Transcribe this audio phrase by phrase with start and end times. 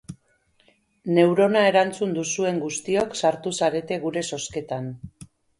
[1.17, 4.93] Neurona erantzun duzuen guztiok sartu zarete gure zozketan.